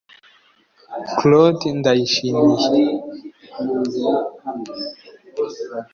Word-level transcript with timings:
Claude 1.17 1.65
Nyayishimiye 1.81 2.69